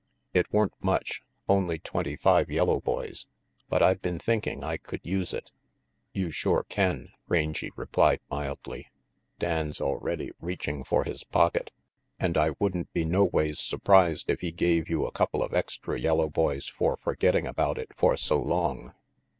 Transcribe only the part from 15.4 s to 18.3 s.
of extra yellow boys for forgetting about it for